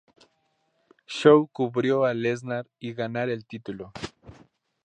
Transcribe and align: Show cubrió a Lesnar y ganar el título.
Show 1.05 1.47
cubrió 1.53 2.05
a 2.05 2.15
Lesnar 2.15 2.65
y 2.79 2.91
ganar 2.93 3.29
el 3.29 3.45
título. 3.45 3.93